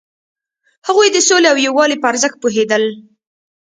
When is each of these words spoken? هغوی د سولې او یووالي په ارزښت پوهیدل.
هغوی 0.87 1.07
د 1.11 1.17
سولې 1.27 1.47
او 1.51 1.57
یووالي 1.67 1.97
په 1.99 2.07
ارزښت 2.11 2.37
پوهیدل. 2.41 2.83